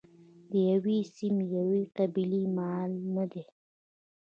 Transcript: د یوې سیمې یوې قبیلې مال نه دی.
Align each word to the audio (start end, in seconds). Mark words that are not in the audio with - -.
د 0.49 0.51
یوې 0.69 0.97
سیمې 1.15 1.45
یوې 1.55 1.81
قبیلې 1.97 2.43
مال 2.57 2.91
نه 3.15 3.25
دی. 3.31 3.43